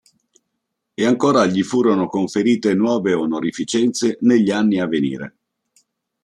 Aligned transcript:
E 0.95 1.05
ancora 1.05 1.45
gli 1.45 1.61
furono 1.61 2.07
conferite 2.09 2.73
nuove 2.73 3.13
onorificenze 3.13 4.17
negli 4.21 4.49
anni 4.49 4.79
a 4.79 4.87
venire. 4.87 5.35